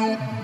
[0.00, 0.39] You.